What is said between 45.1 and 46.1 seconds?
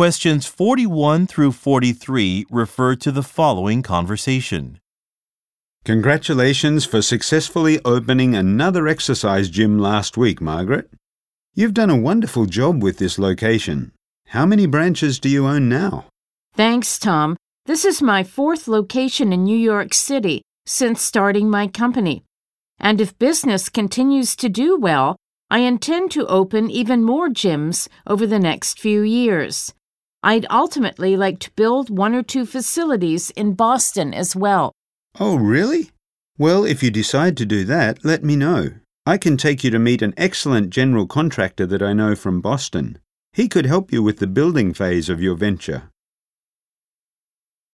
your venture.